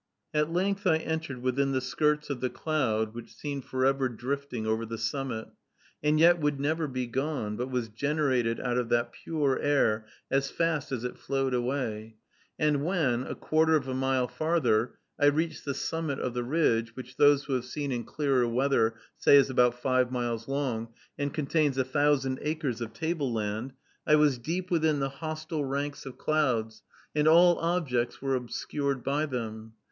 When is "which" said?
3.13-3.35, 16.95-17.17